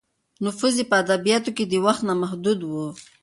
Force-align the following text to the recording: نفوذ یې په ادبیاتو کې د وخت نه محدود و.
نفوذ 0.43 0.75
یې 0.79 0.85
په 0.89 0.95
ادبیاتو 1.03 1.49
کې 1.57 1.63
د 1.67 1.73
وخت 1.85 2.01
نه 2.09 2.13
محدود 2.21 2.59
و. 2.65 2.71